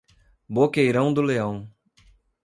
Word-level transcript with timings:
Boqueirão 0.49 1.13
do 1.13 1.21
Leão 1.21 1.69